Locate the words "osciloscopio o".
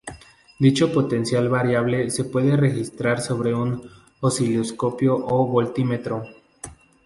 4.19-5.45